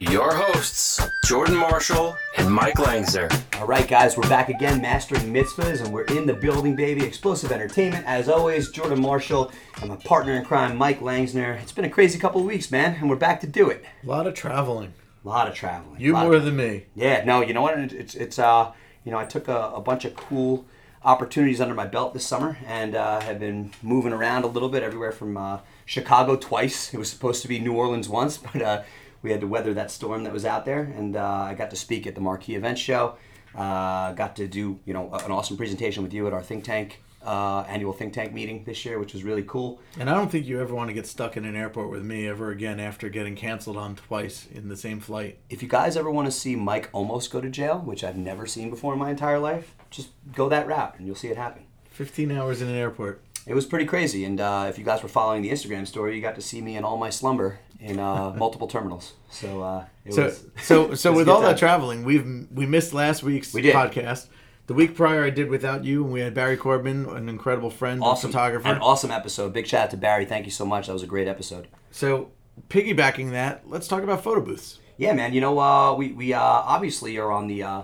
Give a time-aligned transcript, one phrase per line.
[0.00, 3.28] your hosts, Jordan Marshall and Mike Langsner.
[3.58, 7.04] All right, guys, we're back again, mastering mitzvahs, and we're in the building, baby.
[7.04, 8.70] Explosive Entertainment, as always.
[8.70, 9.50] Jordan Marshall
[9.80, 11.60] and my partner in crime, Mike Langsner.
[11.60, 13.84] It's been a crazy couple of weeks, man, and we're back to do it.
[14.04, 14.94] A lot of traveling.
[15.24, 16.00] A lot of traveling.
[16.00, 16.84] You Lot of more than me.
[16.94, 17.76] Yeah, no, you know what?
[17.78, 18.72] It's it's uh,
[19.04, 20.64] you know, I took a, a bunch of cool
[21.04, 24.84] opportunities under my belt this summer, and uh, have been moving around a little bit,
[24.84, 26.94] everywhere from uh, Chicago twice.
[26.94, 28.82] It was supposed to be New Orleans once, but uh,
[29.22, 31.76] we had to weather that storm that was out there, and uh, I got to
[31.76, 33.16] speak at the Marquee Event Show.
[33.54, 37.00] Uh, got to do you know an awesome presentation with you at our think tank
[37.24, 39.80] uh, annual think tank meeting this year, which was really cool.
[39.98, 42.26] And I don't think you ever want to get stuck in an airport with me
[42.26, 45.38] ever again after getting canceled on twice in the same flight.
[45.50, 48.46] If you guys ever want to see Mike almost go to jail, which I've never
[48.46, 51.64] seen before in my entire life, just go that route and you'll see it happen.
[51.90, 53.22] 15 hours in an airport.
[53.46, 56.20] It was pretty crazy, and uh, if you guys were following the Instagram story, you
[56.20, 59.14] got to see me in all my slumber in uh, multiple terminals.
[59.30, 62.66] So uh, it So, was so, so with a good all that traveling, we've we
[62.66, 64.26] missed last week's We podcast.
[64.66, 68.02] The week prior, I did without you, and we had Barry Corbin, an incredible friend,
[68.02, 68.68] awesome and photographer.
[68.68, 69.54] an awesome episode.
[69.54, 70.26] Big shout out to Barry.
[70.26, 70.88] Thank you so much.
[70.88, 71.68] That was a great episode.
[71.90, 72.30] so,
[72.68, 74.78] piggybacking that, let's talk about photo booths.
[74.98, 75.32] Yeah, man.
[75.32, 77.82] You know, uh, we we uh, obviously are on the uh,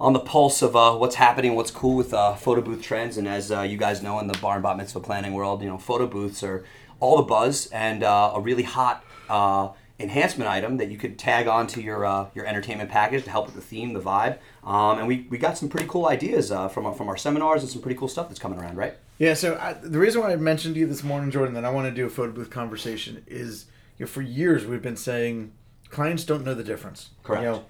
[0.00, 3.28] on the pulse of uh, what's happening, what's cool with uh, photo booth trends, and
[3.28, 5.78] as uh, you guys know in the bar and bat mitzvah planning world, you know,
[5.78, 6.64] photo booths are
[6.98, 11.46] all the buzz and uh, a really hot uh, enhancement item that you could tag
[11.46, 14.38] onto your uh, your entertainment package to help with the theme, the vibe.
[14.64, 17.62] Um, and we, we got some pretty cool ideas uh, from our, from our seminars
[17.62, 18.94] and some pretty cool stuff that's coming around, right?
[19.18, 21.70] Yeah, so I, the reason why I mentioned to you this morning, Jordan, that I
[21.70, 23.66] want to do a photo booth conversation is,
[23.98, 25.52] you know, for years we've been saying
[25.90, 27.10] clients don't know the difference.
[27.22, 27.42] Correct.
[27.42, 27.64] You know,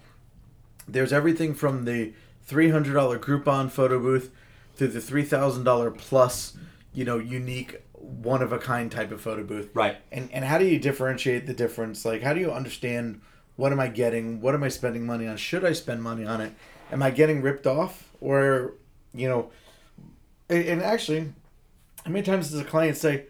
[0.87, 2.13] there's everything from the
[2.45, 4.31] three hundred dollar Groupon photo booth
[4.77, 6.57] to the three thousand dollar plus,
[6.95, 9.71] you know, unique one of a kind type of photo booth.
[9.75, 9.99] Right.
[10.11, 12.05] And and how do you differentiate the difference?
[12.05, 13.21] Like, how do you understand
[13.57, 14.41] what am I getting?
[14.41, 15.37] What am I spending money on?
[15.37, 16.53] Should I spend money on it?
[16.91, 18.11] Am I getting ripped off?
[18.21, 18.75] Or,
[19.15, 19.51] you know,
[20.49, 21.33] and, actually,
[22.05, 23.27] how many times does a client say,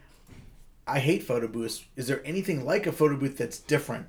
[0.87, 1.85] I hate photo booths.
[1.95, 4.07] Is there anything like a photo booth that's different?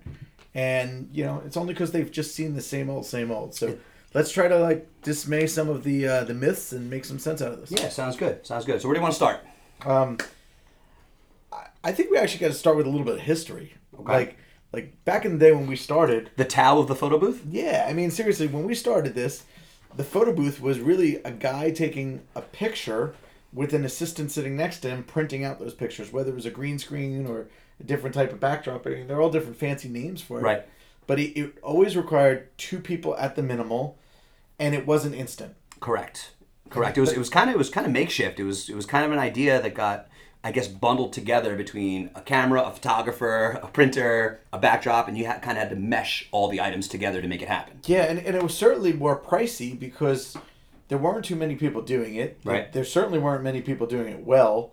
[0.55, 3.53] And, you know, it's only because they've just seen the same old, same old.
[3.53, 3.77] So
[4.13, 7.41] let's try to, like, dismay some of the uh, the myths and make some sense
[7.41, 7.71] out of this.
[7.71, 8.45] Yeah, sounds good.
[8.45, 8.81] Sounds good.
[8.81, 9.45] So where do you want to start?
[9.85, 10.17] Um,
[11.83, 13.73] I- think we actually got to start with a little bit of history.
[13.99, 14.11] Okay.
[14.11, 14.37] Like,
[14.73, 17.43] like back in the day when we started, The Tao of the photo booth.
[17.49, 19.43] yeah, I mean, seriously, when we started this,
[19.95, 23.13] the photo booth was really a guy taking a picture
[23.53, 26.49] with an assistant sitting next to him printing out those pictures, whether it was a
[26.51, 27.47] green screen or
[27.79, 28.87] a different type of backdrop.
[28.87, 30.43] I mean, they're all different fancy names for it.
[30.43, 30.65] Right.
[31.07, 33.97] But it, it always required two people at the minimal,
[34.57, 35.55] and it wasn't instant.
[35.81, 36.31] Correct.
[36.69, 36.97] Correct.
[36.97, 38.39] It was it was kind of it was kind of makeshift.
[38.39, 40.07] It was it was kind of an idea that got
[40.43, 45.25] I guess bundled together between a camera, a photographer, a printer, a backdrop, and you
[45.25, 47.79] had, kind of had to mesh all the items together to make it happen.
[47.85, 50.35] Yeah, and, and it was certainly more pricey because
[50.87, 52.39] there weren't too many people doing it.
[52.43, 52.73] Right.
[52.73, 54.71] There certainly weren't many people doing it well,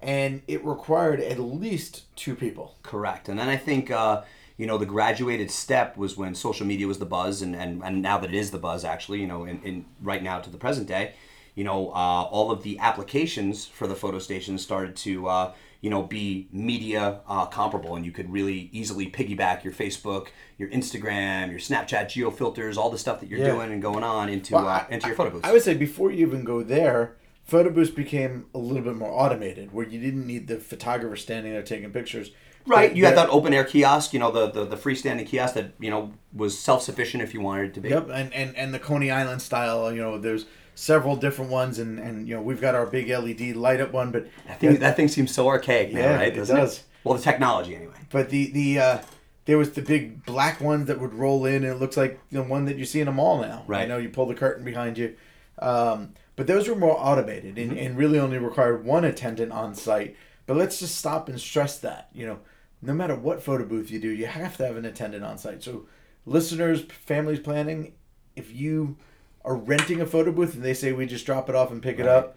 [0.00, 2.76] and it required at least two people.
[2.82, 3.28] Correct.
[3.28, 4.22] And then I think uh,
[4.56, 8.00] you know the graduated step was when social media was the buzz, and and, and
[8.00, 10.58] now that it is the buzz, actually, you know, in, in right now to the
[10.58, 11.14] present day,
[11.58, 15.28] you know, uh, all of the applications for the photo stations started to.
[15.28, 20.26] Uh, you know, be media uh, comparable, and you could really easily piggyback your Facebook,
[20.58, 23.52] your Instagram, your Snapchat geo filters, all the stuff that you're Yeah.
[23.52, 25.44] doing and going on into Well, uh, I- into your photo booth.
[25.44, 27.14] I would say before you even go there,
[27.44, 31.52] photo booths became a little bit more automated, where you didn't need the photographer standing
[31.52, 32.32] there taking pictures.
[32.66, 35.74] right, you had that open air kiosk, you know, the, the the freestanding kiosk that
[35.78, 37.90] you know was self sufficient if you wanted it to be.
[37.90, 39.92] Yep, and, and and the Coney Island style.
[39.92, 40.44] You know, there's
[40.78, 44.12] several different ones, and and you know we've got our big LED light up one,
[44.12, 46.28] but That thing, that thing seems so archaic now, Yeah, right?
[46.28, 46.84] it Doesn't does.
[47.04, 47.94] Well, the technology, anyway.
[48.10, 48.98] But the the uh,
[49.46, 52.42] there was the big black ones that would roll in, and it looks like the
[52.42, 53.64] one that you see in a mall now.
[53.66, 53.82] Right.
[53.82, 55.14] You know, you pull the curtain behind you.
[55.58, 60.14] Um, but those were more automated and, and really only required one attendant on site.
[60.46, 62.08] But let's just stop and stress that.
[62.12, 62.38] You know,
[62.80, 65.64] no matter what photo booth you do, you have to have an attendant on site.
[65.64, 65.86] So,
[66.26, 67.94] listeners, families planning,
[68.36, 68.96] if you
[69.44, 71.98] are renting a photo booth and they say we just drop it off and pick
[71.98, 72.36] it up,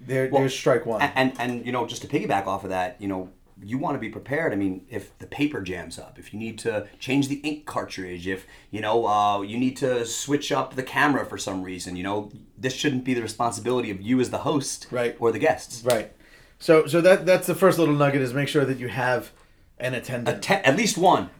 [0.00, 1.02] there, Well, there's strike one.
[1.02, 3.30] And, and and you know, just to piggyback off of that, you know,
[3.60, 4.52] you want to be prepared.
[4.52, 8.28] I mean, if the paper jams up, if you need to change the ink cartridge,
[8.28, 12.04] if you know uh, you need to switch up the camera for some reason, you
[12.04, 15.16] know, this shouldn't be the responsibility of you as the host Right.
[15.18, 15.82] or the guests.
[15.84, 16.12] Right.
[16.60, 19.32] So so that that's the first little nugget is make sure that you have
[19.78, 20.42] an attendant.
[20.44, 21.30] Te- at least one.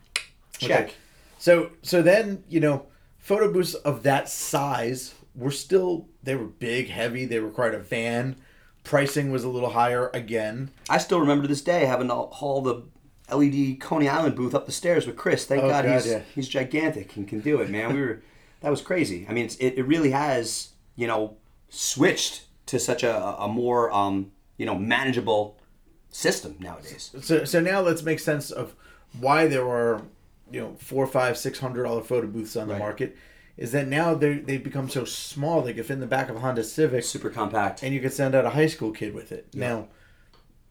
[0.58, 0.70] Check.
[0.86, 0.92] Okay.
[1.38, 2.86] So so then you know
[3.28, 7.26] photo booths of that size were still they were big, heavy.
[7.26, 8.36] They required a van.
[8.84, 10.70] Pricing was a little higher again.
[10.88, 12.84] I still remember to this day having to haul the
[13.30, 15.44] LED Coney Island booth up the stairs with Chris.
[15.44, 16.22] Thank Oh, God, God, he's yeah.
[16.34, 17.94] he's gigantic and can do it, man.
[17.94, 18.22] We were
[18.60, 19.26] that was crazy.
[19.28, 21.36] I mean, it's, it it really has you know
[21.68, 25.58] switched to such a a more um you know manageable
[26.08, 27.10] system nowadays.
[27.20, 28.74] So so now let's make sense of
[29.20, 30.00] why there are
[30.50, 32.80] you know four, five, six hundred dollar photo booths on the Right.
[32.80, 33.16] market.
[33.56, 36.36] Is that now they they've become so small they can fit in the back of
[36.36, 37.82] a Honda Civic Super compact.
[37.82, 39.48] and you could send out a high school kid with it.
[39.52, 39.88] Now,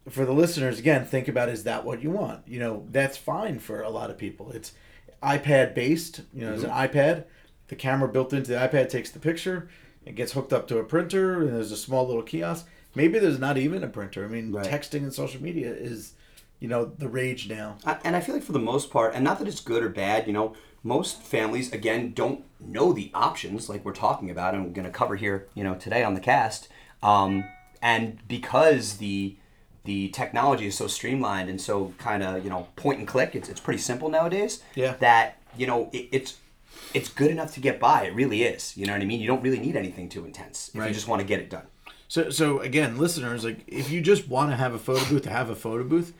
[0.09, 2.47] for the listeners, again, think about is that what you want?
[2.47, 4.51] You know, that's fine for a lot of people.
[4.51, 4.71] It's
[5.21, 6.21] iPad based.
[6.33, 6.97] You know, it's an mm-hmm.
[6.97, 7.25] iPad.
[7.67, 9.67] The camera built into the iPad takes the picture.
[10.05, 12.65] It gets hooked up to a printer, and there's a small little kiosk.
[12.95, 14.23] Maybe there's not even a printer.
[14.23, 14.65] I mean, Right.
[14.65, 16.13] texting and social media is,
[16.59, 17.77] you know, the rage now.
[17.85, 19.89] I- and I feel like for the most part, and not that it's good or
[19.89, 24.63] bad, you know, most families again don't know the options like we're talking about, and
[24.63, 26.67] I'm going to cover here, you know, today on the cast.
[27.03, 27.43] Um,
[27.81, 29.35] and because the
[29.85, 33.47] the technology is so streamlined and so kind of you know point and click, it's,
[33.49, 34.61] it's pretty simple nowadays.
[34.75, 34.95] Yeah.
[34.99, 36.37] That you know it, it's
[36.93, 38.03] it's good enough to get by.
[38.05, 38.75] It really is.
[38.77, 39.19] You know what I mean?
[39.19, 40.87] You don't really need anything too intense if Right.
[40.87, 41.63] you just want to get it done.
[42.09, 45.29] So, so again, listeners, like if you just want to have a photo booth to
[45.29, 46.13] have a photo booth,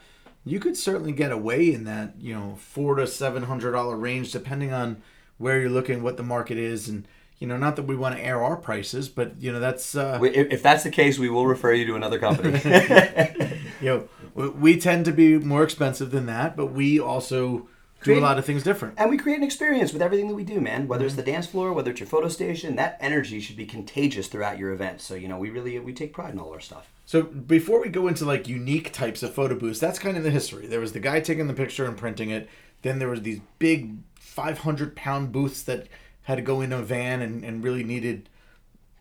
[0.49, 4.31] you could certainly get away in that you know four to seven hundred dollar range,
[4.31, 5.01] depending on
[5.37, 7.07] where you're looking, what the market is, and
[7.39, 10.19] you know, not that we want to air our prices, but you know that's uh,
[10.23, 12.59] If, if that's the case, we will refer you to another company.
[13.81, 17.67] you know we- we tend to be more expensive than that, but we also
[18.03, 18.95] do a lot of things different.
[18.97, 20.87] And we create an experience with everything that we do, man.
[20.87, 21.25] Whether it's mm-hmm.
[21.25, 24.71] the dance floor, whether it's your photo station, that energy should be contagious throughout your
[24.71, 25.01] event.
[25.01, 26.89] So you know, we really we take pride in all our stuff.
[27.05, 30.29] So before we go into like unique types of photo booths, that's kind of the
[30.29, 30.67] history.
[30.67, 32.49] There was the guy taking the picture and printing it.
[32.81, 35.87] Then there was these big 500 pound booths that
[36.23, 38.27] had to go in a van and, and really needed,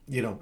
[0.07, 0.41] you know,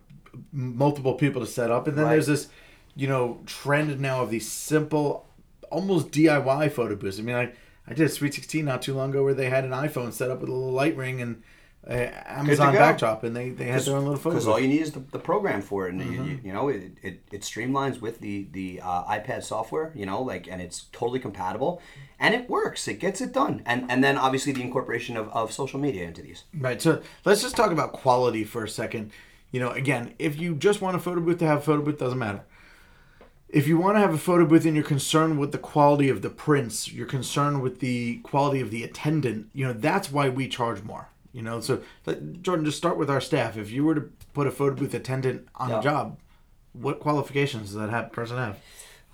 [0.53, 1.89] multiple people to set up.
[1.89, 2.13] And then Right.
[2.13, 2.49] there's this,
[2.95, 5.27] you know, trend now of these simple,
[5.71, 7.19] almost DIY photo booths.
[7.19, 7.53] I mean, I,
[7.87, 10.31] I did a Sweet 16 not too long ago where they had an iPhone set
[10.31, 11.43] up with a little light ring and
[11.89, 14.81] uh, Amazon backdrop, and they, they had their own little photo Because all you need
[14.81, 18.01] is the, the program for it, and you, you, you know it, it, it streamlines
[18.01, 19.93] with the the uh, iPad software.
[19.95, 21.83] You know, like and it's totally compatible,
[22.19, 22.89] and it works.
[22.89, 26.23] It gets it done, and and then obviously the incorporation of, of social media into
[26.23, 26.45] these.
[26.59, 26.81] Right.
[26.81, 29.13] So let's just talk about quality for a second.
[29.51, 31.99] You know, again, if you just want a photo booth to have a photo booth,
[31.99, 32.45] doesn't matter.
[33.55, 36.23] If you want to have a photo booth and you're concerned with the quality of
[36.23, 40.49] the prints, you're concerned with the quality of the attendant, you know, that's why we
[40.49, 41.09] charge more.
[41.33, 43.57] You know, so let, Jordan, just start with our staff.
[43.57, 45.79] If you were to put a photo booth attendant on Yeah.
[45.79, 46.19] a job,
[46.73, 48.59] what qualifications does that have, person have?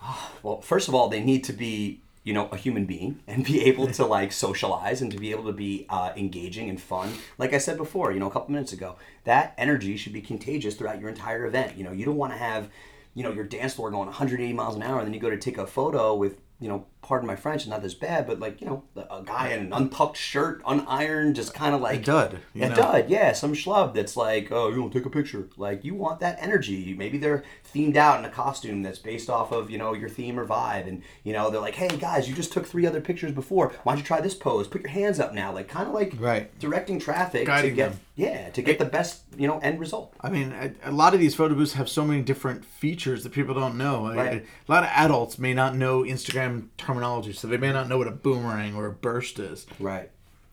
[0.42, 3.62] Well, first of all, they need to be, you know, a human being and be
[3.66, 7.12] able to like socialize and to be able to be uh, engaging and fun.
[7.37, 10.76] Like I said before, you know, a couple minutes ago, that energy should be contagious
[10.76, 11.76] throughout your entire event.
[11.76, 12.70] You know, you don't want to have,
[13.14, 15.38] you know, your dance floor going 180 miles an hour and then you go to
[15.38, 18.66] take a photo with, you know, pardon my French, not this bad, but like, you
[18.66, 22.62] know, a guy in an untucked shirt, unironed, just kind of like a dud, you
[22.64, 22.76] a know?
[22.76, 25.49] dud, yeah, some schlub that's like, oh, you don't take a picture.
[25.56, 26.94] Like, you want that energy.
[26.94, 27.42] Maybe they're
[27.75, 30.87] themed out in a costume that's based off of, you know, your theme or vibe.
[30.87, 33.73] And, you know, they're like, hey, guys, you just took three other pictures before.
[33.82, 34.68] Why don't you try this pose?
[34.68, 35.52] Put your hands up now.
[35.52, 36.56] Like, kind of like Right.
[36.61, 38.00] directing traffic Guiding to get, them.
[38.20, 40.14] Yeah, to get the best, you know, end result.
[40.20, 43.32] I mean, a, a lot of these photo booths have so many different features that
[43.32, 44.12] people don't know.
[44.14, 44.44] Right.
[44.68, 48.08] A lot of adults may not know Instagram terminology, so they may not know what
[48.08, 49.66] a boomerang or a burst is.
[49.78, 50.10] Right.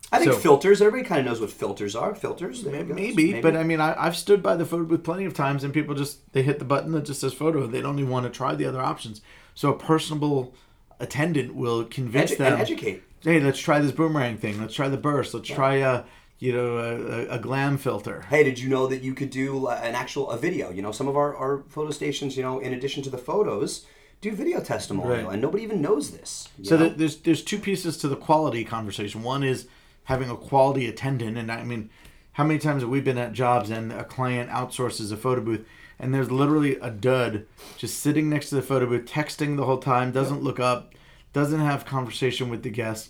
[0.09, 2.15] I think So- filters, everybody kind of knows what filters are.
[2.15, 2.63] Filters.
[2.63, 2.71] go.
[2.71, 5.73] Maybe, but I mean, I, I've stood by the photo booth plenty of times, and
[5.73, 7.67] people just they hit the button that just says photo.
[7.67, 9.19] They don't even want to try the other options.
[9.53, 10.53] So a personable
[10.99, 12.53] attendant will convince Edu- them.
[12.53, 13.03] and educate.
[13.21, 14.61] Hey, let's try this boomerang thing.
[14.61, 15.33] Let's try the burst.
[15.33, 16.03] Let's try a
[16.39, 18.25] you know a, a, glam filter.
[18.29, 20.91] hey did you know that you could do uh, an actual a video you know
[20.91, 23.85] some of our, our photo stations you know in addition to the photos
[24.21, 25.33] do video testimonial Right.
[25.33, 26.89] and nobody even knows this So know?
[26.89, 29.23] there's there's two pieces to the quality conversation.
[29.23, 29.67] One is
[30.05, 31.89] having a quality attendant, and I mean,
[32.33, 35.65] how many times have we been at jobs and a client outsources a photo booth,
[35.99, 37.45] and there's literally a dud
[37.77, 40.93] just sitting next to the photo booth, texting the whole time, doesn't look up,
[41.33, 43.09] doesn't have conversation with the guests.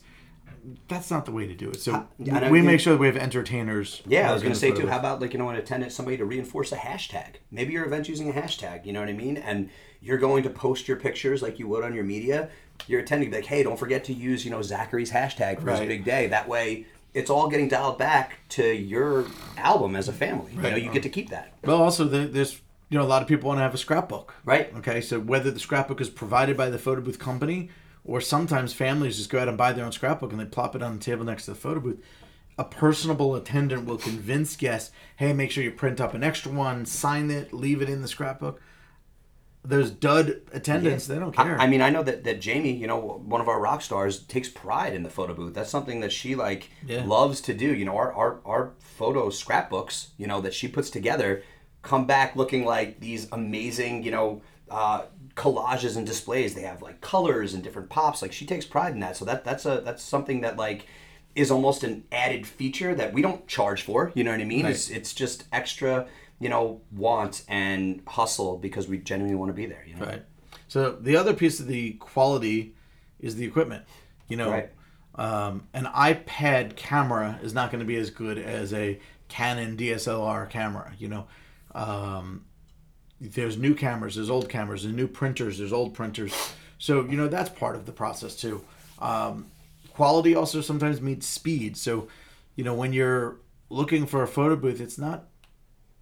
[0.87, 1.79] That's not the way to do it.
[1.81, 1.93] So
[2.31, 4.01] I- we make sure that we have entertainers.
[4.05, 6.17] yeah i was going to say too how about like you know an attendant somebody
[6.17, 9.37] to reinforce a hashtag maybe your event's using a hashtag you know what i mean
[9.37, 9.69] and
[10.01, 12.49] you're going to post your pictures like you would on your media
[12.87, 16.05] your attending, like, hey, don't forget to use you know Zachary's hashtag for his big
[16.05, 16.27] day.
[16.27, 19.25] That way, it's all getting dialed back to your
[19.57, 20.51] album as a family.
[20.53, 21.53] You know, you get to keep that.
[21.63, 24.35] Well, also there- there's you know a lot of people want to have a scrapbook,
[24.45, 24.71] Right.
[24.77, 27.69] Okay, so whether the scrapbook is provided by the photo booth company,
[28.07, 30.81] or sometimes families just go out and buy their own scrapbook and they plop it
[30.81, 32.01] on the table next to the photo booth.
[32.57, 36.85] A personable attendant will convince guests, "Hey, make sure you print up an extra one,
[36.87, 38.59] sign it, leave it in the scrapbook."
[39.63, 41.59] Those dud attendants, they don't care.
[41.59, 44.23] I, I mean, I know that, that Jamie, you know, one of our rock stars,
[44.23, 45.53] takes pride in the photo booth.
[45.53, 47.03] That's something that she like Yeah.
[47.05, 47.75] loves to do.
[47.75, 51.43] You know, our, our our photo scrapbooks, you know, that she puts together,
[51.81, 55.03] come back looking like these amazing, you know, uh,
[55.37, 56.55] collages and displays.
[56.55, 58.21] They have like colors and different pops.
[58.21, 59.15] Like she takes pride in that.
[59.15, 60.87] So that that's a that's something that like
[61.35, 64.11] is almost an added feature that we don't charge for.
[64.15, 64.65] You know what I mean?
[64.65, 64.71] Right.
[64.71, 66.07] It's it's just extra,
[66.39, 69.85] you know, want and hustle because we genuinely want to be there.
[69.87, 70.05] You know?
[70.07, 70.23] Right.
[70.67, 72.75] So the other piece of the quality
[73.19, 73.85] is the equipment.
[74.27, 74.71] You know, Right.
[75.15, 80.49] um, an iPad camera is not going to be as good as a Canon DSLR
[80.49, 80.93] camera.
[80.97, 81.27] You know,
[81.75, 82.45] um,
[83.19, 86.33] there's new cameras, there's old cameras, there's new printers, there's old printers.
[86.77, 88.63] So you know that's part of the process too.
[88.99, 89.47] Um,
[89.93, 91.77] quality also sometimes means speed.
[91.77, 92.07] So
[92.55, 93.37] you know when you're
[93.69, 95.25] looking for a photo booth, it's not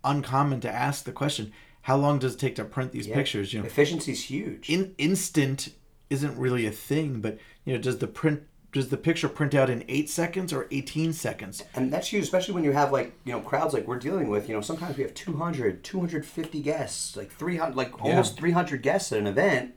[0.04, 1.54] uncommon to ask the question,
[1.84, 4.70] "How long does it take to print these pictures?" You know, efficiency is huge.
[4.70, 5.70] in instant
[6.10, 8.44] isn't really a thing, but you know, does the print
[8.76, 11.64] does the picture print out in eight seconds or eighteen seconds?
[11.76, 14.50] and that's huge, especially when you have like, you know, crowds like we're dealing with.
[14.50, 19.20] You know, sometimes we have 200, 250 guests, like 300, like almost 300 guests at
[19.20, 19.76] an event.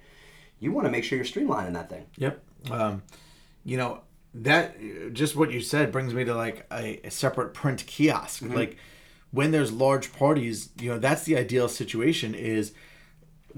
[0.58, 2.06] You want to make sure you're streamlining that thing.
[2.16, 2.42] Yep.
[2.72, 3.04] Um,
[3.62, 4.00] you know
[4.34, 4.76] that
[5.12, 8.42] just what you said brings me to like a, a separate print kiosk.
[8.42, 8.78] Like
[9.30, 12.34] when there's large parties, you know that's the ideal situation.
[12.34, 12.72] Is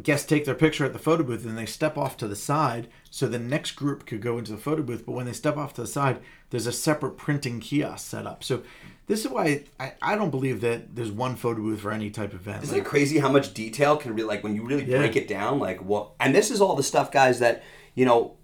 [0.02, 2.88] guests take their picture at the photo booth and they step off to the side
[3.10, 5.04] so the next group could go into the photo booth.
[5.04, 8.42] But when they step off to the side, there's a separate printing kiosk set up.
[8.44, 8.62] So
[9.06, 12.32] this is why I, I don't believe that there's one photo booth for any type
[12.32, 12.62] of event.
[12.64, 14.98] Isn't Like, it crazy how much detail can be like when you really Yeah.
[14.98, 15.58] break it down?
[15.58, 16.10] Like what?
[16.20, 17.38] And this is all the stuff, guys.
[17.40, 17.62] That
[17.94, 18.36] you know,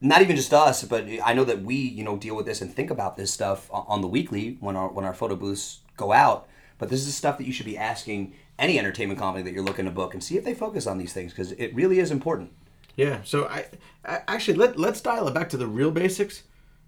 [0.00, 2.72] not even just us, but I know that we, you know, deal with this and
[2.72, 6.46] think about this stuff on the weekly when our when our photo booths go out.
[6.78, 9.84] But this is stuff that you should be asking any entertainment company that you're looking
[9.84, 12.52] to book and see if they focus on these things because it really is important.
[12.96, 13.18] Yeah.
[13.24, 13.66] So I,
[14.04, 16.42] I actually let let's dial it back to the real basics.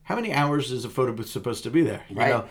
[0.04, 2.02] How many hours is a photo booth supposed to be there?
[2.08, 2.30] You Right.
[2.30, 2.44] know,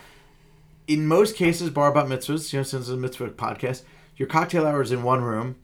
[0.88, 3.81] in most cases, bar about mitzvahs, you know, since it's a mitzvah podcast,
[4.15, 5.55] your cocktail hour is in one room,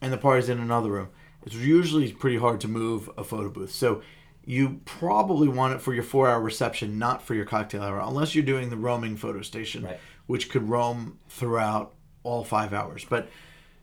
[0.00, 1.08] and the party's in another room.
[1.44, 3.72] It's usually pretty hard to move a photo booth.
[3.72, 4.02] So
[4.44, 8.44] you probably want it for your four-hour reception, not for your cocktail hour, unless you're
[8.44, 10.00] doing the roaming photo station, Right.
[10.26, 11.92] which could roam throughout
[12.22, 13.04] all five hours.
[13.08, 13.28] But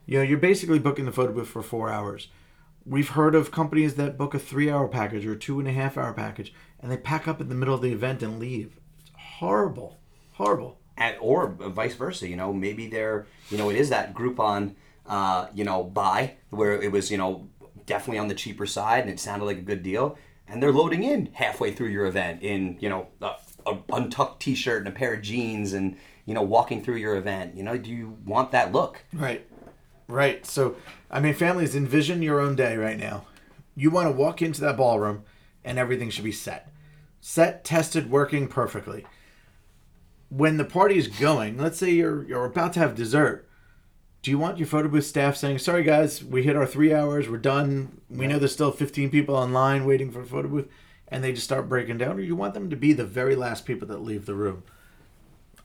[0.05, 2.29] you know, you're basically booking the photo booth for four hours.
[2.85, 5.73] We've heard of companies that book a three hour package or a two and a
[5.73, 8.79] half hour package and they pack up in the middle of the event and leave.
[9.01, 9.99] It's horrible.
[10.33, 10.79] Horrible.
[10.97, 12.27] and, or vice versa.
[12.27, 16.81] You know, maybe they're you know it is that Groupon uh, you know buy where
[16.81, 17.47] it was you know
[17.85, 20.17] definitely on the cheaper side and it sounded like a good deal,
[20.47, 23.33] and they're loading in halfway through your event in you know a,
[23.67, 25.97] a untucked T-shirt and a pair of jeans and
[26.29, 27.55] you know walking through your event.
[27.55, 29.03] You know, do you want that look?
[29.11, 29.47] Right.
[30.07, 30.45] Right.
[30.45, 30.75] So,
[31.09, 33.25] I mean, families, envision your own day right now.
[33.75, 35.23] You want to walk into that ballroom
[35.65, 36.71] and everything should be set.
[37.19, 39.07] Set, tested, working perfectly.
[40.29, 43.49] When the party is going, let's say you're you're about to have dessert.
[44.21, 47.27] Do you want your photo booth staff saying, "Sorry guys, we hit our 3 hours,
[47.27, 48.01] we're done.
[48.07, 50.67] We know there's still 15 people online waiting for a photo booth."
[51.07, 53.65] And they just start breaking down, or you want them to be the very last
[53.65, 54.61] people that leave the room.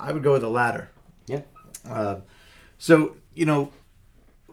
[0.00, 0.90] I would go with the latter.
[1.26, 1.42] Yeah.
[1.88, 2.20] Uh,
[2.78, 3.72] so you know,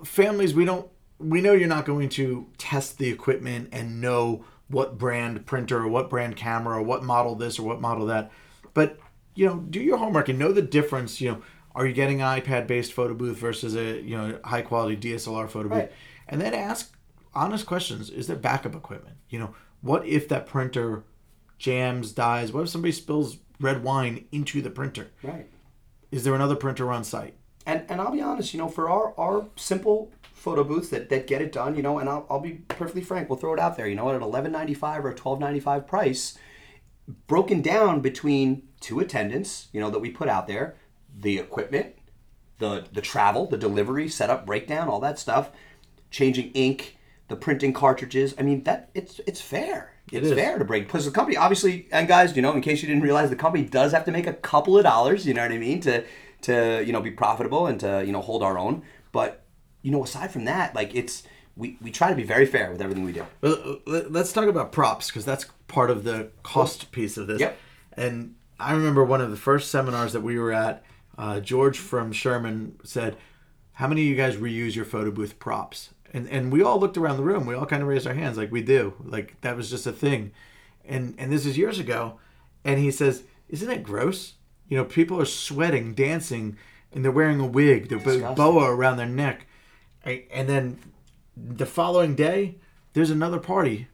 [0.03, 0.87] families, we don't,
[1.19, 5.87] we know you're not going to test the equipment and know what brand printer or
[5.87, 8.31] what brand camera or what model this or what model that,
[8.73, 8.97] but
[9.35, 11.21] you know, do your homework and know the difference.
[11.21, 11.41] You know,
[11.75, 15.69] are you getting an iPad-based photo booth versus a you know high quality DSLR photo
[15.69, 15.91] booth, Right.
[16.27, 16.95] and then ask
[17.33, 18.09] honest questions.
[18.09, 19.17] Is there backup equipment?
[19.29, 21.03] You know, what if that printer
[21.57, 22.51] jams, dies?
[22.51, 25.11] What if somebody spills red wine into the printer?
[25.23, 25.47] Right.
[26.11, 27.35] Is there another printer on site?
[27.65, 31.27] And and I'll be honest, you know, for our our simple photo booths that, that
[31.27, 33.77] get it done, you know, and I'll, I'll be perfectly frank, we'll throw it out
[33.77, 36.37] there, you know, at an eleven ninety five or a twelve ninety five price,
[37.27, 40.75] broken down between two attendants, you know, that we put out there,
[41.15, 41.93] the equipment,
[42.57, 45.51] the the travel, the delivery, setup, breakdown, all that stuff,
[46.09, 46.97] changing ink,
[47.31, 48.35] the printing cartridges.
[48.37, 49.93] I mean, that it's it's fair.
[50.11, 50.33] It's is.
[50.33, 53.03] fair to break because the company obviously, and guys, you know, in case you didn't
[53.03, 55.25] realize, the company does have to make a couple of dollars.
[55.25, 56.03] You know what I mean to
[56.41, 58.83] to you know be profitable and to you know hold our own.
[59.11, 59.43] But
[59.81, 61.23] you know, aside from that, like it's
[61.55, 63.25] we, we try to be very fair with everything we do.
[63.41, 67.39] Well, let- let's talk about props because that's part of the cost piece of this.
[67.39, 67.57] Yep.
[67.93, 70.83] And I remember one of the first seminars that we were at.
[71.17, 73.17] Uh, George from Sherman said,
[73.73, 76.97] "How many of you guys reuse your photo booth props?" And and we all looked
[76.97, 77.45] around the room.
[77.45, 78.93] We all kind of raised our hands, like we do.
[79.03, 80.31] Like that was just a thing.
[80.85, 82.19] And and this is years ago.
[82.65, 84.33] And he says, "Isn't it gross?
[84.67, 86.57] You know, people are sweating, dancing,
[86.93, 88.35] and they're wearing a wig, they're Disgusting.
[88.35, 89.45] boa around their neck,
[90.05, 90.77] I- and then
[91.35, 92.55] the following day,
[92.93, 93.87] there's another party.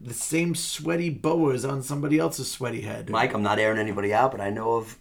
[0.00, 3.10] The same sweaty boa is on somebody else's sweaty head.
[3.10, 4.96] Mike, I'm not airing anybody out, but I know of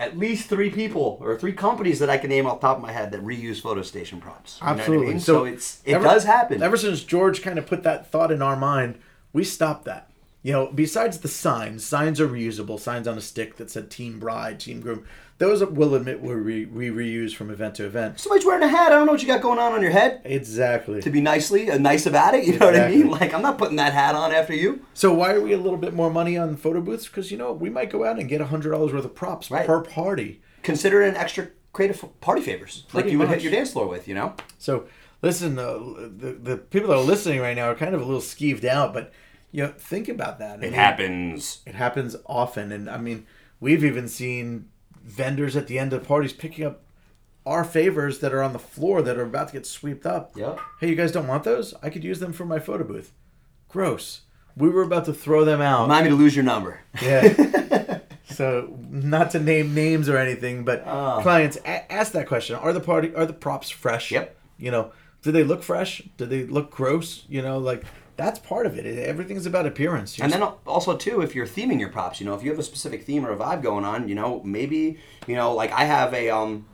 [0.00, 2.82] at least three people or three companies that I can name off the top of
[2.82, 4.58] my head that reuse photo station props.
[4.60, 5.06] You know I Absolutely.
[5.08, 5.20] mean?
[5.20, 6.62] So, it's it ever- does happen.
[6.62, 8.98] Ever since George kind of put that thought in our mind,
[9.32, 10.09] we stopped that.
[10.42, 12.80] You know, besides the signs, signs are reusable.
[12.80, 15.04] Signs on a stick that said "Team Bride," "Team Groom."
[15.36, 18.20] Those we'll admit were re- we reuse from event to event.
[18.20, 18.88] Somebody's wearing a hat.
[18.92, 20.20] I don't know what you got going on on your head.
[20.24, 21.00] Exactly.
[21.02, 23.10] To be nicely uh, nice about it, you know what I mean?
[23.10, 24.84] Like I'm not putting that hat on after you.
[24.94, 27.06] So why are we a little bit more money on photo booths?
[27.06, 29.66] Because you know we might go out and get hundred dollars worth of props Right.
[29.66, 30.40] per party.
[30.62, 33.86] Consider it an extra creative party favors, like Pretty you would hit your dance floor
[33.88, 34.08] with.
[34.08, 34.34] You know?
[34.58, 34.86] So
[35.22, 38.20] listen, uh, the the people that are listening right now are kind of a little
[38.22, 39.12] skeeved out, but
[39.52, 40.54] you know think about that.
[40.54, 41.60] I mean, happens.
[41.66, 43.26] It happens often, and I mean
[43.60, 44.68] we've even seen
[45.02, 46.82] vendors at the end of parties picking up
[47.46, 50.36] our favors that are on the floor that are about to get swept up.
[50.36, 50.58] Yep.
[50.80, 51.74] Hey, you guys don't want those?
[51.82, 53.12] I could use them for my photo booth.
[53.68, 54.22] Gross.
[54.56, 55.82] We were about to throw them out.
[55.82, 56.80] Remind me to lose your number.
[57.00, 58.00] Yeah.
[58.30, 61.22] so not to name names or anything, but Ah.
[61.22, 64.10] clients a- ask that question: Are the party are the props fresh?
[64.10, 64.36] Yep.
[64.58, 64.92] You know,
[65.22, 66.02] do they look fresh?
[66.18, 67.24] Do they look gross?
[67.28, 67.84] You know, like
[68.20, 68.84] that's part of it.
[68.84, 70.20] Everything's about appearance.
[70.20, 72.62] And then also too, if you're theming your props, you know, if you have a
[72.62, 76.12] specific theme or a vibe going on, you know, maybe you know, like I have
[76.12, 76.66] a um,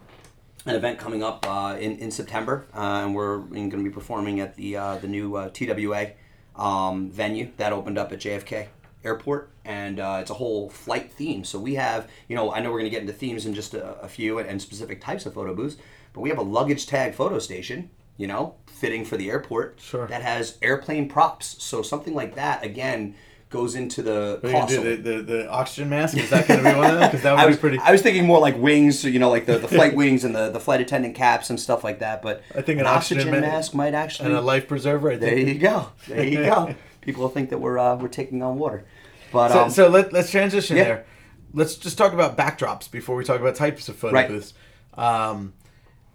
[0.67, 4.41] an event coming up uh, in in September, uh, and we're going to be performing
[4.41, 6.11] at the uh, the new uh, TWA
[6.57, 8.67] um, venue that opened up at JFK
[9.05, 11.45] Airport, and uh, it's a whole flight theme.
[11.45, 13.73] So we have, you know, I know we're going to get into themes in just
[13.73, 15.77] a, a few and, and specific types of photo booths,
[16.13, 17.91] but we have a luggage tag photo station.
[18.17, 20.07] You know, fitting for the airport Sure.
[20.07, 21.63] that has airplane props.
[21.63, 23.15] So something like that again
[23.49, 24.69] goes into the are you cost.
[24.71, 24.97] do?
[24.97, 27.09] The, the, the oxygen mask is that going to be one of them?
[27.11, 27.79] Because that would I was, be pretty.
[27.79, 30.51] I was thinking more like wings, you know, like the, the flight wings and the,
[30.51, 32.23] the flight attendant caps and stuff like that.
[32.23, 34.31] But I think an, an oxygen, oxygen ma- mask might actually.
[34.31, 35.13] and a life preserver.
[35.13, 35.89] I there you go.
[36.09, 36.75] There you go.
[37.03, 38.85] People will think that we're uh, we're taking on water,
[39.33, 40.85] but So, um, so let, let's transition yeah.
[40.85, 41.07] there.
[41.55, 44.29] Let's just talk about backdrops before we talk about types of photo Right.
[44.29, 44.55] booths.
[44.95, 45.53] Um,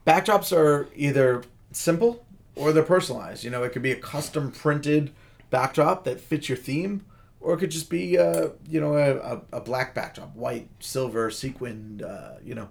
[0.05, 3.43] backdrops are either simple or they're personalized.
[3.43, 5.11] You know, it could be a custom printed
[5.49, 7.05] backdrop that fits your theme,
[7.39, 12.01] or it could just be, uh, you know, a, a, black backdrop, white, silver, sequined,
[12.03, 12.69] uh, you know,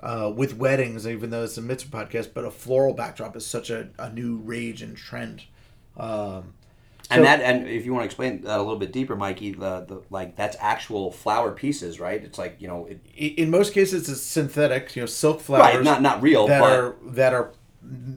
[0.00, 3.70] uh, with weddings, even though it's a mitzvah podcast, but a floral backdrop is such
[3.70, 5.42] a, a new rage and trend.
[5.96, 6.54] Um,
[7.10, 9.84] and that and if you want to explain that a little bit deeper, Mikey, the,
[9.86, 12.22] the like that's actual flower pieces, right?
[12.22, 13.00] It's like you know, it,
[13.38, 16.72] in most cases it's synthetic you know silk flowers Right, not- not real, that but-
[16.72, 17.52] are that are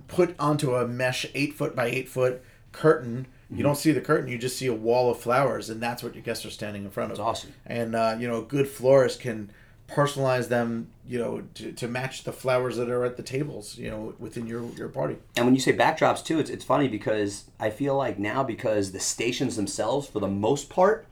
[0.08, 3.58] put onto a mesh eight foot by eight foot curtain Mm-hmm.
[3.58, 6.16] you don't see the curtain you just see a wall of flowers and that's what
[6.16, 7.54] your guests are standing in front of That's awesome.
[7.68, 9.52] and uh, you know a good florist can
[9.88, 13.92] personalize them you know to, to match the flowers that are at the tables you
[13.92, 17.44] know within your your party And when you say backdrops too, it's, it's funny because
[17.60, 21.06] I feel like now because the stations themselves, for the most part,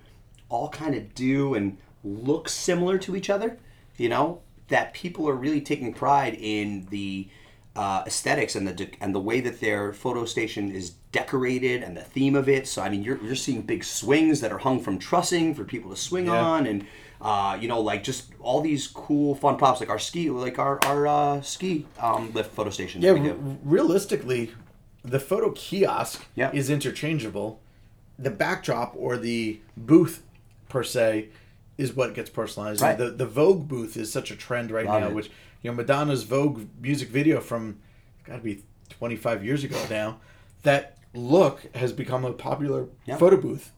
[0.50, 3.60] all kind of do and look similar to each other.
[3.98, 7.28] You know that people are really taking pride in the
[7.76, 11.98] uh, aesthetics and the de- and the way that their photo station is decorated and
[11.98, 12.68] the theme of it.
[12.68, 15.90] So I mean, you're you're seeing big swings that are hung from trussing for people
[15.92, 16.40] to swing Yeah.
[16.40, 16.86] on and.
[17.22, 20.78] Uh, you know, like just all these cool, fun props, like our ski, like our
[20.84, 23.02] our uh, ski um, lift photo station.
[23.02, 24.52] yeah that we r- realistically
[25.06, 26.52] the photo kiosk Yeah.
[26.52, 27.62] is interchangeable
[28.20, 30.22] the backdrop or the booth
[30.68, 31.30] per se
[31.78, 32.98] is what gets personalized Right.
[32.98, 35.14] the the vogue booth is such a trend right Love now it.
[35.16, 35.32] which
[35.63, 37.80] you know madonna's vogue music video from
[38.26, 40.19] got to be 25 years ago now
[40.63, 43.17] that look has become a popular Yeah.
[43.17, 43.71] photo booth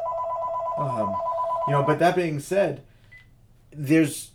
[0.77, 1.15] um,
[1.67, 2.83] you know but that being said
[3.71, 4.31] there's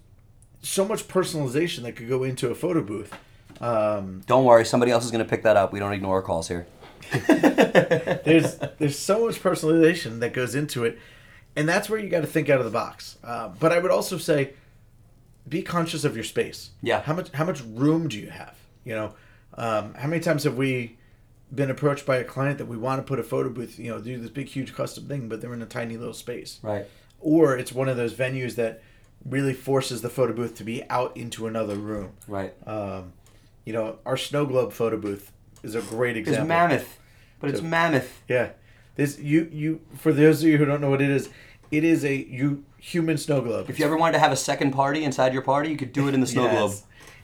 [0.63, 3.13] so much personalization that could go into a photo booth
[3.61, 5.71] um, Don't worry, somebody else is going to pick that up.
[5.71, 6.67] We don't ignore calls here.
[7.29, 10.99] there's there's so much personalization that goes into it,
[11.57, 13.19] and that's where you got to think out of the box.
[13.23, 14.55] Uh, but I would also say,
[15.49, 16.71] be conscious of your space.
[16.83, 17.03] Yeah.
[17.03, 18.57] How much how much room do you have?
[18.85, 19.15] You know,
[19.55, 20.97] um, how many times have we
[21.53, 24.01] been approached by a client that we want to put a photo booth, you know,
[24.01, 26.61] do this big huge custom thing, but they're in a tiny little space.
[26.63, 26.87] Right.
[27.19, 28.83] Or it's one of those venues that
[29.25, 32.13] really forces the photo booth to be out into another room.
[32.29, 32.55] Right.
[32.67, 33.13] Um,
[33.65, 36.43] you know, our snow globe photo booth is a great example.
[36.43, 36.99] It's mammoth.
[37.41, 38.23] But it's mammoth.
[38.29, 38.51] Yeah,
[38.97, 41.31] this you you for those of you who don't know what it is,
[41.71, 43.69] it is a you human snow globe.
[43.71, 46.09] If you ever wanted to have a second party inside your party, you could do
[46.09, 46.59] it in the snow Yes.
[46.59, 46.73] globe.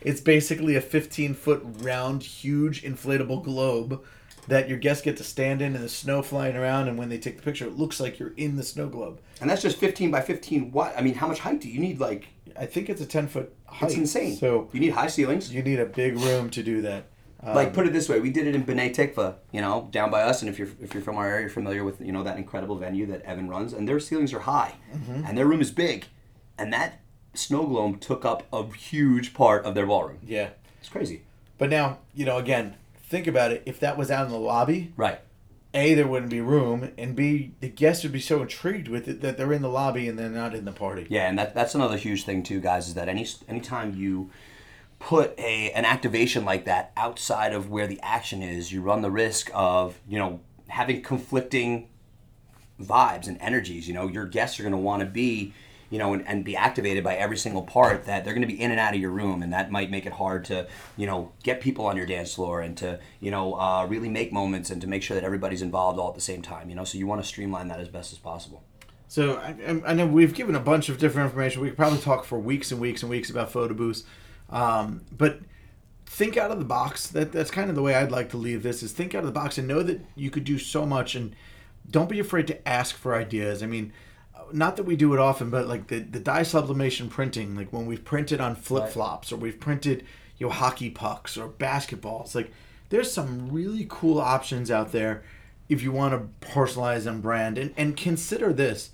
[0.03, 4.05] It's basically a 15 foot round, huge inflatable globe
[4.49, 6.87] that your guests get to stand in and the snow flying around.
[6.87, 9.21] And when they take the picture, it looks like you're in the snow globe.
[9.41, 10.71] And that's just 15 by 15.
[10.71, 10.97] What?
[10.97, 11.99] I mean, how much height do you need?
[11.99, 13.89] Like, I think it's a 10 foot height.
[13.91, 14.37] it's insane.
[14.37, 15.53] So you need high ceilings.
[15.53, 17.07] you need a big room to do that.
[17.47, 20.11] Um, like put it this way, we did it in B'nai Tikva, you know, down
[20.11, 20.43] by us.
[20.43, 22.77] And if you're if you're from our area, you're familiar with you know that incredible
[22.77, 25.23] venue that Evan runs, and their ceilings are high, Mm-hmm.
[25.27, 26.07] and their room is big,
[26.59, 27.01] and that
[27.35, 30.19] snow globe took up a huge part of their ballroom.
[30.27, 30.49] yeah.
[30.81, 31.23] It's crazy.
[31.59, 32.77] But now, you know, again,
[33.09, 33.63] think about it.
[33.67, 35.21] If that was out in the lobby, Right.
[35.75, 39.21] A, there wouldn't be room, and B, the guests would be so intrigued with it
[39.21, 41.07] that they're in the lobby and they're not in the party.
[41.11, 44.31] Yeah, and that, that's another huge thing too, guys, is that any anytime you
[44.99, 49.11] put a an activation like that outside of where the action is, you run the
[49.11, 51.89] risk of you know having conflicting
[52.81, 53.87] vibes and energies.
[53.89, 55.53] You know, your guests are going to want to be
[55.89, 58.61] you know and, and be activated by every single part that they're going to be
[58.61, 61.31] in and out of your room and that might make it hard to you know
[61.45, 64.81] get people on your dance floor and to you know uh, really make moments and
[64.81, 67.07] to make sure that everybody's involved all at the same time you know so you
[67.07, 68.65] want to streamline that as best as possible
[69.07, 71.63] So I, I- know we've given a bunch of different information.
[71.63, 74.03] We could probably talk for weeks and weeks and weeks about photo booths,
[74.51, 75.41] um, but
[76.07, 77.09] think out of the box.
[77.09, 79.27] That that's kind of the way I'd like to leave this: is think out of
[79.27, 81.35] the box and know that you could do so much, and
[81.91, 83.63] don't be afraid to ask for ideas.
[83.63, 83.93] I mean,
[84.53, 87.87] not that we do it often, but like the the dye sublimation printing, like when
[87.87, 90.05] we've printed on flip flops or we've printed
[90.39, 92.53] you know hockey pucks or basketballs, like
[92.89, 95.23] there's some really cool options out there
[95.69, 98.91] if you want to personalize and brand and, and consider this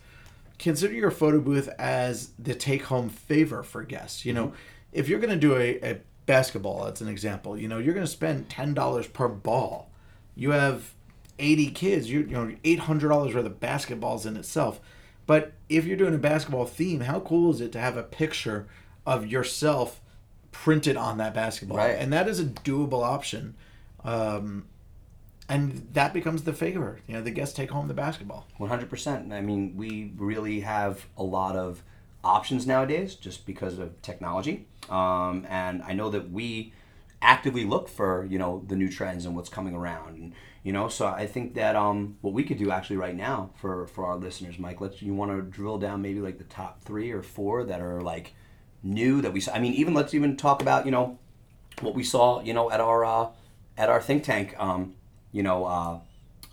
[0.58, 4.52] consider your photo booth as the take home favor for guests you know
[4.92, 8.07] if you're going to do a, a basketball as an example you know you're going
[8.07, 9.90] to spend $10 per ball
[10.37, 10.92] you have
[11.38, 14.81] 80 kids you, you know $800 worth of basketballs in itself
[15.26, 18.66] but if you're doing a basketball theme how cool is it to have a picture
[19.07, 20.00] of yourself
[20.52, 21.96] printed on that basketball Right.
[21.98, 23.55] and that is a doable option
[24.05, 24.66] um,
[25.48, 27.00] and that becomes the favor.
[27.07, 28.46] You know, the guests take home the basketball.
[28.57, 29.33] One hundred percent.
[29.33, 31.83] I mean, we really have a lot of
[32.24, 34.66] options nowadays, just because of technology.
[34.88, 36.72] Um, and I know that we
[37.20, 40.32] actively look for you know the new trends and what's coming around, and
[40.62, 40.88] you know.
[40.88, 44.16] So I think that um, what we could do actually right now for for our
[44.16, 47.64] listeners, Mike, let's you want to drill down maybe like the top three or four
[47.64, 48.35] that are like
[48.82, 49.40] new that we.
[49.40, 49.52] saw.
[49.52, 51.18] I mean, even let's even talk about you know
[51.80, 53.28] what we saw you know at our uh,
[53.76, 54.94] at our think tank um,
[55.32, 55.98] you know uh,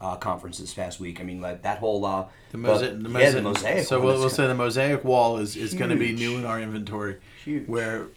[0.01, 1.19] uh, conference this past week.
[1.19, 3.33] I mean, like that whole uh, The mosaic, the yeah, mosaic.
[3.33, 3.87] the mosaic.
[3.87, 6.59] So we'll, we'll say the mosaic wall is, is going to be new in our
[6.59, 7.17] inventory.
[7.43, 7.67] Huge.
[7.67, 8.07] Where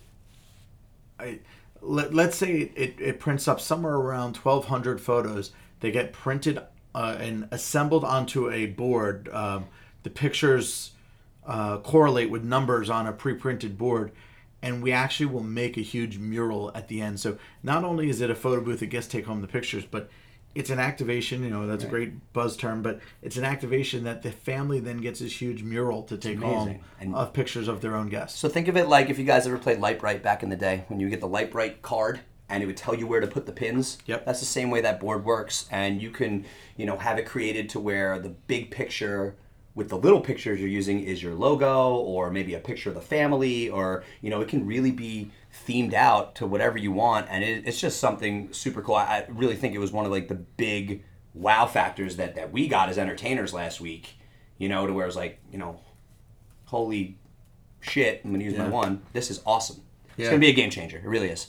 [1.19, 1.41] I
[1.81, 5.53] let, let's say it, it, prints up somewhere around 1,200 photos.
[5.81, 6.61] They get printed
[6.95, 9.29] uh, and assembled onto a board.
[9.33, 9.67] Um,
[10.05, 10.93] the pictures
[11.45, 14.13] uh, correlate with numbers on a pre-printed board.
[14.63, 17.19] And we actually will make a huge mural at the end.
[17.19, 20.09] So not only is it a photo booth that guests take home the pictures, but
[20.55, 21.43] it's an activation.
[21.43, 24.99] You know, that's a great buzz term, but it's an activation that the family then
[24.99, 26.81] gets this huge mural to take home.
[27.01, 28.39] And- of pictures of their own guests.
[28.39, 30.85] So think of it like if you guys ever played Lite-Brite back in the day,
[30.89, 33.53] when you get the Lite-Brite card and it would tell you where to put the
[33.53, 33.99] pins.
[34.07, 34.27] Yep.
[34.27, 36.45] That's the same way that board works, and you can,
[36.77, 39.37] you know, have it created to where the big picture
[39.75, 43.01] with the little pictures you're using is your logo, or maybe a picture of the
[43.01, 47.45] family, or you know, it can really be themed out to whatever you want, and
[47.45, 48.95] it, it's just something super cool.
[48.95, 52.53] I, I really think it was one of like the big wow factors that that
[52.53, 54.17] we got as entertainers last week.
[54.59, 55.81] You know, to where it was like, you know,
[56.67, 57.19] holy
[57.81, 59.03] shit, I'm gonna use my one.
[59.13, 59.83] This is awesome.
[60.17, 60.99] It's gonna be a game changer.
[60.99, 61.49] It really is.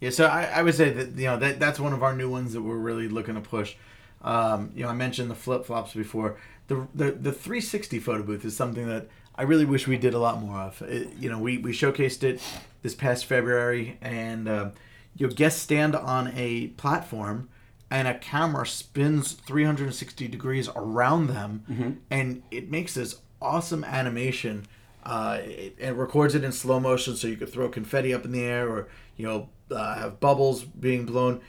[0.00, 2.30] Yeah, so I, I would say that you know that that's one of our new
[2.30, 3.74] ones that we're really looking to push.
[4.22, 6.38] Um, you know, I mentioned the flip flops before.
[6.68, 10.18] The, the the 360 photo booth is something that I really wish we did a
[10.18, 10.80] lot more of.
[10.82, 12.40] It, you know, we, we showcased it
[12.82, 14.70] this past February, and uh,
[15.16, 17.48] your guests stand on a platform,
[17.90, 24.66] and a camera spins 360 degrees around them, and it makes this awesome animation.
[25.04, 28.32] Uh, it, it records it in slow motion, so you could throw confetti up in
[28.32, 31.40] the air, or you know, uh, have bubbles being blown,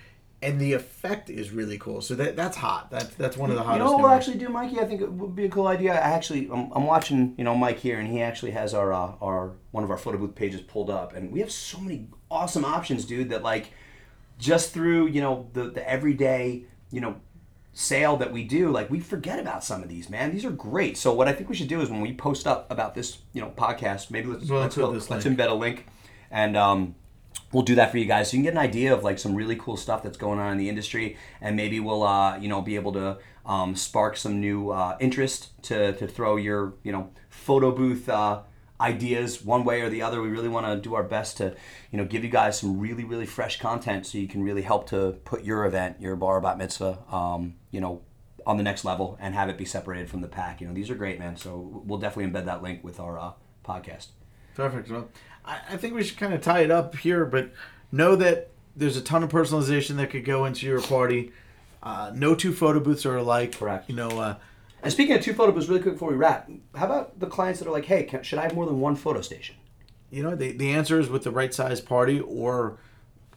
[0.41, 2.02] and the effect is really cool.
[2.02, 2.91] So that that's hot.
[2.91, 3.80] That's that's one of the hottest.
[3.80, 4.80] You know what new we'll actually do, Mikey?
[4.80, 5.93] I think it would be a cool idea.
[5.93, 9.13] I actually, I'm, I'm watching, you know, Mike here, and he actually has our, uh,
[9.21, 12.63] our one of our photo booth pages pulled up, and we have so many awesome
[12.63, 13.30] options, dude.
[13.30, 13.71] That like,
[14.38, 17.15] just through, you know, the the everyday, you know,
[17.73, 20.32] sale that we do, like we forget about some of these, man.
[20.32, 20.97] These are great.
[20.97, 23.41] So what I think we should do is when we post up about this, you
[23.41, 25.88] know, podcast, maybe let's We'll let's, include go- let's embed a link,
[26.30, 26.93] and um,
[27.52, 28.30] we'll do that for you guys.
[28.30, 30.52] So you can get an idea of like some really cool stuff that's going on
[30.52, 34.39] in the industry and maybe we'll uh, you know be able to um, spark some
[34.39, 38.41] new uh, interest to, to throw your you know photo booth uh,
[38.80, 40.21] ideas one way or the other.
[40.21, 41.56] We really want to do our best to
[41.91, 44.89] you know give you guys some really really fresh content so you can really help
[44.89, 48.02] to put your event your bar bat mitzvah um, you know
[48.45, 50.62] on the next level and have it be separated from the pack.
[50.62, 51.38] You know these are great man.
[51.38, 53.32] So we'll definitely embed that link with our uh,
[53.65, 54.08] podcast
[54.58, 54.89] Perfect.
[54.91, 55.08] Well,
[55.46, 57.52] I, I think we should kind of tie it up here, but
[57.91, 61.32] know that there's a ton of personalization that could go into your party.
[61.82, 63.54] Uh, no two photo booths are alike.
[63.58, 63.88] Correct.
[63.88, 64.36] You know, uh,
[64.84, 67.60] And speaking of two photo booths, really quick before we wrap, how about the clients
[67.60, 69.56] that are like, hey, can, should I have more than one photo station?
[70.10, 72.78] you know, the, the answer is with the right size party, or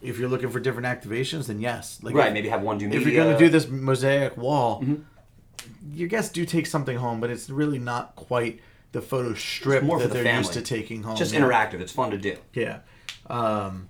[0.01, 1.99] if you're looking for different activations, then yes.
[2.01, 4.83] Like Right, if- maybe have one do if you're going to do this mosaic wall,
[5.91, 9.99] your guests do take something home, but it's really not quite the photo strip more
[9.99, 11.15] that the they're used to taking home.
[11.15, 11.39] just Yeah.
[11.41, 11.79] interactive.
[11.79, 12.37] It's fun to do.
[12.53, 12.79] Yeah.
[13.27, 13.89] Um,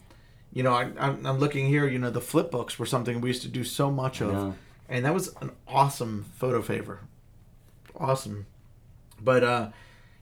[0.53, 1.87] you know, I, I'm, I'm looking here.
[1.87, 4.55] You know, the flip books were something we used to do so much of,
[4.89, 6.99] and that was an awesome photo favor.
[7.95, 8.45] Awesome,
[9.21, 9.69] but uh,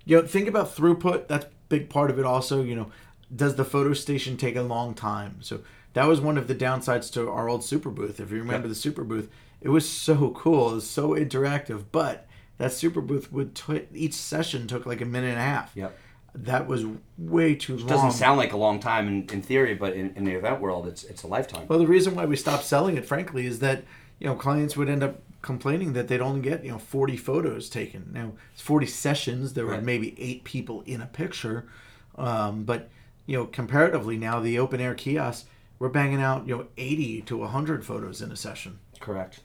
[0.05, 1.27] you know, think about throughput.
[1.27, 2.25] That's a big part of it.
[2.25, 2.91] Also, you know,
[3.35, 5.37] does the photo station take a long time?
[5.41, 5.61] So
[5.93, 8.19] that was one of the downsides to our old super booth.
[8.19, 9.29] If you remember the super booth,
[9.61, 10.71] it was so cool.
[10.71, 12.27] It was so interactive, but
[12.59, 15.71] that super booth would t- each session took like a minute and a half.
[15.75, 15.97] Yep.
[16.35, 16.85] That was
[17.17, 17.87] way too long.
[17.87, 20.85] Doesn't sound like a long time in, in theory, but in, in the event world,
[20.85, 21.65] it's it's a lifetime.
[21.67, 23.83] Well, the reason why we stopped selling it, frankly, is that
[24.19, 27.69] you know clients would end up complaining that they'd only get you know 40 photos
[27.69, 28.11] taken.
[28.13, 29.53] Now it's 40 sessions.
[29.53, 31.67] There were maybe eight people in a picture,
[32.15, 32.89] um, but
[33.25, 35.47] you know comparatively now the open air kiosks
[35.79, 38.79] we're banging out you know 80 to 100 photos in a session.
[38.99, 39.39] Correct.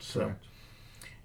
[0.00, 0.34] So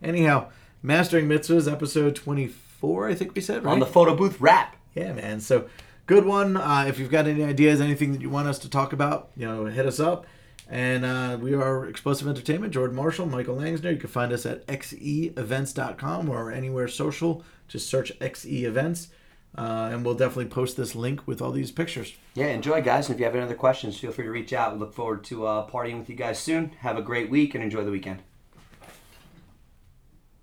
[0.01, 0.49] anyhow,
[0.81, 3.71] mastering mitzvahs episode 24, I think we said right.
[3.71, 4.75] On the photo booth wrap.
[4.95, 5.39] Yeah, man.
[5.39, 5.67] So
[6.05, 6.57] good one.
[6.57, 9.45] Uh, if you've got any ideas, anything that you want us to talk about, you
[9.45, 10.25] know, hit us up.
[10.69, 13.91] And uh, we are Explosive Entertainment, Jordan Marshall, Michael Langsner.
[13.91, 17.43] You can find us at xeevents.com or anywhere social.
[17.67, 19.09] Just search XE Events.
[19.57, 22.13] Uh, and we'll definitely post this link with all these pictures.
[22.35, 23.07] Yeah, enjoy, guys.
[23.07, 24.73] And if you have any other questions, feel free to reach out.
[24.73, 26.71] We look forward to uh, partying with you guys soon.
[26.81, 28.21] Have a great week and enjoy the weekend.